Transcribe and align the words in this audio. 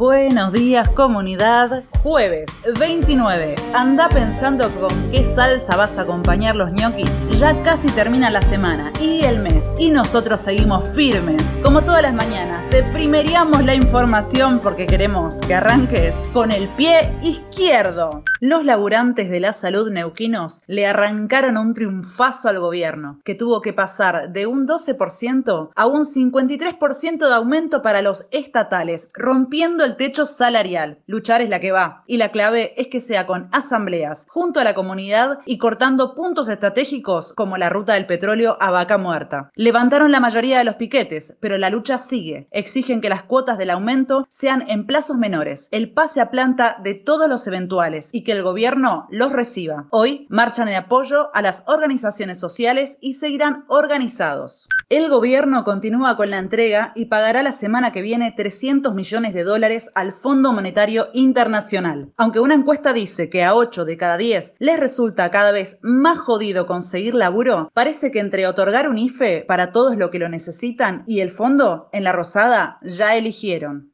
Buenos 0.00 0.54
días 0.54 0.88
comunidad, 0.88 1.84
jueves 2.02 2.48
29. 2.78 3.54
Anda 3.74 4.08
pensando 4.08 4.70
con 4.80 5.10
qué 5.10 5.22
salsa 5.26 5.76
vas 5.76 5.98
a 5.98 6.02
acompañar 6.02 6.56
los 6.56 6.72
ñoquis. 6.72 7.10
Ya 7.38 7.62
casi 7.62 7.88
termina 7.88 8.30
la 8.30 8.40
semana 8.40 8.94
y 8.98 9.22
el 9.26 9.40
mes 9.40 9.74
y 9.78 9.90
nosotros 9.90 10.40
seguimos 10.40 10.88
firmes. 10.94 11.42
Como 11.62 11.82
todas 11.82 12.00
las 12.00 12.14
mañanas, 12.14 12.70
te 12.70 12.82
primeríamos 12.82 13.62
la 13.62 13.74
información 13.74 14.60
porque 14.62 14.86
queremos 14.86 15.36
que 15.46 15.54
arranques 15.54 16.26
con 16.32 16.50
el 16.50 16.66
pie 16.68 17.12
izquierdo. 17.20 18.24
Los 18.40 18.64
laburantes 18.64 19.28
de 19.28 19.40
la 19.40 19.52
salud 19.52 19.90
neuquinos 19.90 20.62
le 20.66 20.86
arrancaron 20.86 21.58
un 21.58 21.74
triunfazo 21.74 22.48
al 22.48 22.58
gobierno, 22.58 23.20
que 23.22 23.34
tuvo 23.34 23.60
que 23.60 23.74
pasar 23.74 24.32
de 24.32 24.46
un 24.46 24.66
12% 24.66 25.68
a 25.76 25.86
un 25.86 26.04
53% 26.04 27.18
de 27.18 27.34
aumento 27.34 27.82
para 27.82 28.00
los 28.00 28.28
estatales, 28.30 29.10
rompiendo 29.12 29.84
el 29.84 29.89
techo 29.96 30.26
salarial. 30.26 30.98
Luchar 31.06 31.42
es 31.42 31.48
la 31.48 31.60
que 31.60 31.72
va, 31.72 32.02
y 32.06 32.16
la 32.16 32.30
clave 32.30 32.74
es 32.80 32.88
que 32.88 33.00
sea 33.00 33.26
con 33.26 33.48
asambleas, 33.52 34.26
junto 34.28 34.60
a 34.60 34.64
la 34.64 34.74
comunidad 34.74 35.38
y 35.46 35.58
cortando 35.58 36.14
puntos 36.14 36.48
estratégicos 36.48 37.32
como 37.32 37.56
la 37.56 37.70
ruta 37.70 37.94
del 37.94 38.06
petróleo 38.06 38.56
a 38.60 38.70
vaca 38.70 38.98
muerta. 38.98 39.50
Levantaron 39.54 40.12
la 40.12 40.20
mayoría 40.20 40.58
de 40.58 40.64
los 40.64 40.76
piquetes, 40.76 41.36
pero 41.40 41.58
la 41.58 41.70
lucha 41.70 41.98
sigue. 41.98 42.48
Exigen 42.50 43.00
que 43.00 43.08
las 43.08 43.22
cuotas 43.22 43.58
del 43.58 43.70
aumento 43.70 44.26
sean 44.28 44.64
en 44.68 44.86
plazos 44.86 45.16
menores, 45.16 45.68
el 45.70 45.92
pase 45.92 46.20
a 46.20 46.30
planta 46.30 46.78
de 46.82 46.94
todos 46.94 47.28
los 47.28 47.46
eventuales 47.46 48.10
y 48.12 48.24
que 48.24 48.32
el 48.32 48.42
gobierno 48.42 49.06
los 49.10 49.32
reciba. 49.32 49.86
Hoy 49.90 50.26
marchan 50.28 50.68
en 50.68 50.74
apoyo 50.74 51.30
a 51.34 51.42
las 51.42 51.64
organizaciones 51.66 52.38
sociales 52.38 52.98
y 53.00 53.14
seguirán 53.14 53.64
organizados. 53.68 54.68
El 54.88 55.08
gobierno 55.08 55.64
continúa 55.64 56.16
con 56.16 56.30
la 56.30 56.38
entrega 56.38 56.92
y 56.94 57.06
pagará 57.06 57.42
la 57.42 57.52
semana 57.52 57.92
que 57.92 58.02
viene 58.02 58.32
300 58.32 58.94
millones 58.94 59.34
de 59.34 59.44
dólares 59.44 59.69
al 59.94 60.12
Fondo 60.12 60.52
Monetario 60.52 61.08
Internacional. 61.12 62.12
Aunque 62.16 62.40
una 62.40 62.54
encuesta 62.54 62.92
dice 62.92 63.30
que 63.30 63.44
a 63.44 63.54
8 63.54 63.84
de 63.84 63.96
cada 63.96 64.16
10 64.16 64.56
les 64.58 64.80
resulta 64.80 65.30
cada 65.30 65.52
vez 65.52 65.78
más 65.82 66.18
jodido 66.18 66.66
conseguir 66.66 67.14
laburo, 67.14 67.70
parece 67.72 68.10
que 68.10 68.18
entre 68.18 68.48
otorgar 68.48 68.88
un 68.88 68.98
IFE 68.98 69.44
para 69.46 69.70
todos 69.70 69.96
los 69.96 70.10
que 70.10 70.18
lo 70.18 70.28
necesitan 70.28 71.04
y 71.06 71.20
el 71.20 71.30
fondo, 71.30 71.88
en 71.92 72.02
la 72.04 72.12
Rosada 72.12 72.78
ya 72.82 73.16
eligieron. 73.16 73.89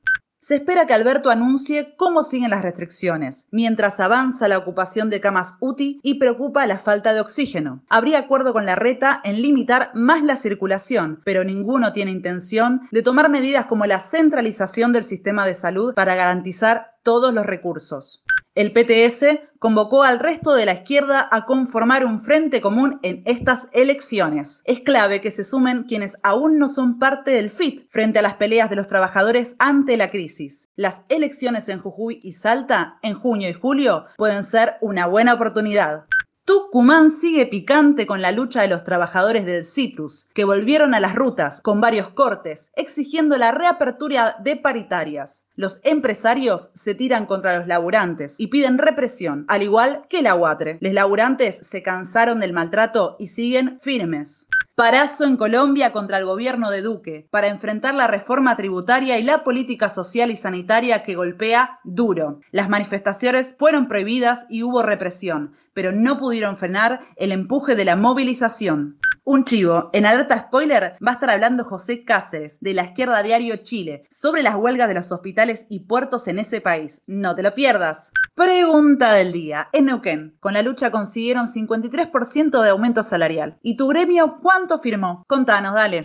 Se 0.46 0.54
espera 0.54 0.86
que 0.86 0.94
Alberto 0.94 1.30
anuncie 1.30 1.96
cómo 1.96 2.22
siguen 2.22 2.50
las 2.50 2.62
restricciones, 2.62 3.48
mientras 3.50 3.98
avanza 3.98 4.46
la 4.46 4.58
ocupación 4.58 5.10
de 5.10 5.20
camas 5.20 5.56
UTI 5.58 5.98
y 6.04 6.20
preocupa 6.20 6.68
la 6.68 6.78
falta 6.78 7.12
de 7.12 7.18
oxígeno. 7.18 7.82
Habría 7.88 8.20
acuerdo 8.20 8.52
con 8.52 8.64
la 8.64 8.76
reta 8.76 9.20
en 9.24 9.42
limitar 9.42 9.90
más 9.94 10.22
la 10.22 10.36
circulación, 10.36 11.20
pero 11.24 11.42
ninguno 11.42 11.92
tiene 11.92 12.12
intención 12.12 12.82
de 12.92 13.02
tomar 13.02 13.28
medidas 13.28 13.66
como 13.66 13.86
la 13.86 13.98
centralización 13.98 14.92
del 14.92 15.02
sistema 15.02 15.44
de 15.46 15.56
salud 15.56 15.94
para 15.94 16.14
garantizar 16.14 16.94
todos 17.02 17.34
los 17.34 17.44
recursos. 17.44 18.22
El 18.56 18.72
PTS 18.72 19.38
convocó 19.58 20.02
al 20.02 20.18
resto 20.18 20.54
de 20.54 20.64
la 20.64 20.72
izquierda 20.72 21.28
a 21.30 21.44
conformar 21.44 22.06
un 22.06 22.22
frente 22.22 22.62
común 22.62 22.98
en 23.02 23.20
estas 23.26 23.68
elecciones. 23.74 24.62
Es 24.64 24.80
clave 24.80 25.20
que 25.20 25.30
se 25.30 25.44
sumen 25.44 25.82
quienes 25.82 26.16
aún 26.22 26.58
no 26.58 26.66
son 26.66 26.98
parte 26.98 27.32
del 27.32 27.50
FIT 27.50 27.86
frente 27.90 28.18
a 28.18 28.22
las 28.22 28.36
peleas 28.36 28.70
de 28.70 28.76
los 28.76 28.86
trabajadores 28.86 29.56
ante 29.58 29.98
la 29.98 30.10
crisis. 30.10 30.70
Las 30.74 31.04
elecciones 31.10 31.68
en 31.68 31.80
Jujuy 31.80 32.18
y 32.22 32.32
Salta 32.32 32.98
en 33.02 33.12
junio 33.12 33.50
y 33.50 33.52
julio 33.52 34.06
pueden 34.16 34.42
ser 34.42 34.78
una 34.80 35.06
buena 35.06 35.34
oportunidad. 35.34 36.06
Tucumán 36.46 37.10
sigue 37.10 37.44
picante 37.46 38.06
con 38.06 38.22
la 38.22 38.30
lucha 38.30 38.62
de 38.62 38.68
los 38.68 38.84
trabajadores 38.84 39.46
del 39.46 39.64
Citrus, 39.64 40.30
que 40.32 40.44
volvieron 40.44 40.94
a 40.94 41.00
las 41.00 41.16
rutas 41.16 41.60
con 41.60 41.80
varios 41.80 42.10
cortes, 42.10 42.70
exigiendo 42.76 43.36
la 43.36 43.50
reapertura 43.50 44.36
de 44.44 44.54
paritarias. 44.54 45.44
Los 45.56 45.80
empresarios 45.82 46.70
se 46.72 46.94
tiran 46.94 47.26
contra 47.26 47.58
los 47.58 47.66
laburantes 47.66 48.38
y 48.38 48.46
piden 48.46 48.78
represión, 48.78 49.44
al 49.48 49.64
igual 49.64 50.06
que 50.08 50.22
la 50.22 50.36
UATRE. 50.36 50.78
Los 50.80 50.92
laburantes 50.92 51.56
se 51.56 51.82
cansaron 51.82 52.38
del 52.38 52.52
maltrato 52.52 53.16
y 53.18 53.26
siguen 53.26 53.80
firmes. 53.80 54.46
Parazo 54.76 55.24
en 55.24 55.38
Colombia 55.38 55.90
contra 55.90 56.18
el 56.18 56.26
gobierno 56.26 56.70
de 56.70 56.82
Duque 56.82 57.26
para 57.30 57.46
enfrentar 57.46 57.94
la 57.94 58.08
reforma 58.08 58.56
tributaria 58.56 59.18
y 59.18 59.22
la 59.22 59.42
política 59.42 59.88
social 59.88 60.30
y 60.30 60.36
sanitaria 60.36 61.02
que 61.02 61.14
golpea 61.14 61.80
duro. 61.82 62.40
Las 62.50 62.68
manifestaciones 62.68 63.56
fueron 63.58 63.88
prohibidas 63.88 64.46
y 64.50 64.64
hubo 64.64 64.82
represión, 64.82 65.54
pero 65.72 65.92
no 65.92 66.18
pudieron 66.18 66.58
frenar 66.58 67.00
el 67.16 67.32
empuje 67.32 67.74
de 67.74 67.86
la 67.86 67.96
movilización. 67.96 68.98
Un 69.28 69.42
chivo. 69.42 69.90
En 69.92 70.06
alerta 70.06 70.38
spoiler 70.38 70.96
va 71.04 71.10
a 71.10 71.14
estar 71.14 71.30
hablando 71.30 71.64
José 71.64 72.04
Cáceres, 72.04 72.60
de 72.60 72.74
la 72.74 72.84
Izquierda 72.84 73.24
Diario 73.24 73.56
Chile, 73.56 74.06
sobre 74.08 74.44
las 74.44 74.54
huelgas 74.54 74.86
de 74.86 74.94
los 74.94 75.10
hospitales 75.10 75.66
y 75.68 75.80
puertos 75.80 76.28
en 76.28 76.38
ese 76.38 76.60
país. 76.60 77.02
No 77.08 77.34
te 77.34 77.42
lo 77.42 77.52
pierdas. 77.52 78.12
Pregunta 78.36 79.14
del 79.14 79.32
día. 79.32 79.68
En 79.72 79.86
Neuquén, 79.86 80.36
con 80.38 80.52
la 80.52 80.62
lucha 80.62 80.92
consiguieron 80.92 81.48
53% 81.48 82.62
de 82.62 82.70
aumento 82.70 83.02
salarial. 83.02 83.58
¿Y 83.62 83.76
tu 83.76 83.88
gremio 83.88 84.38
cuánto 84.40 84.78
firmó? 84.78 85.24
Contanos, 85.26 85.74
dale. 85.74 86.02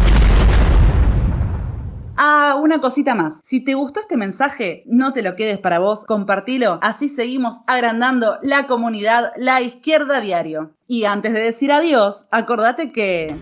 Ah, 2.23 2.55
una 2.61 2.79
cosita 2.79 3.15
más. 3.15 3.41
Si 3.43 3.65
te 3.65 3.73
gustó 3.73 3.99
este 3.99 4.15
mensaje, 4.15 4.83
no 4.85 5.11
te 5.11 5.23
lo 5.23 5.35
quedes 5.35 5.57
para 5.57 5.79
vos, 5.79 6.05
compartilo. 6.05 6.77
Así 6.83 7.09
seguimos 7.09 7.61
agrandando 7.65 8.37
la 8.43 8.67
comunidad 8.67 9.31
La 9.37 9.59
Izquierda 9.61 10.21
Diario. 10.21 10.69
Y 10.85 11.05
antes 11.05 11.33
de 11.33 11.39
decir 11.39 11.71
adiós, 11.71 12.27
acordate 12.29 12.91
que... 12.91 13.35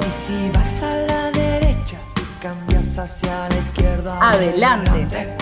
Y 0.00 0.26
si 0.26 0.50
vas 0.54 0.82
a 0.82 0.96
la 0.96 1.30
derecha 1.32 1.98
cambias 2.40 2.98
hacia 2.98 3.50
la 3.50 3.56
izquierda. 3.58 4.30
Adelante. 4.30 5.36